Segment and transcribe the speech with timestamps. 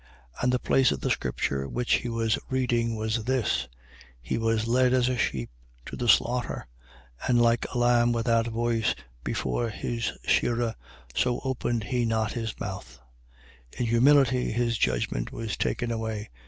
[0.37, 0.43] 8:32.
[0.43, 3.67] And the place of the scripture which he was reading was this:
[4.19, 5.51] He was led as a sheep
[5.85, 6.65] to the slaughter:
[7.27, 10.73] and like a lamb without voice before his shearer,
[11.13, 12.97] so openeth he not his mouth.
[13.73, 13.79] 8:33.
[13.81, 16.31] In humility his judgment was taken away.